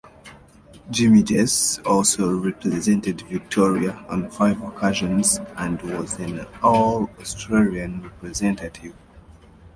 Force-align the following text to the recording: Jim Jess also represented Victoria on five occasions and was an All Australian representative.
Jim 0.89 1.23
Jess 1.23 1.77
also 1.85 2.35
represented 2.39 3.21
Victoria 3.27 4.03
on 4.09 4.31
five 4.31 4.59
occasions 4.63 5.39
and 5.57 5.79
was 5.83 6.17
an 6.17 6.43
All 6.63 7.07
Australian 7.19 8.01
representative. 8.01 8.95